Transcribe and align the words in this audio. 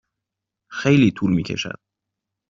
خیلی 0.71 1.11
طول 1.11 1.33
می 1.33 1.43
کشد. 1.43 1.79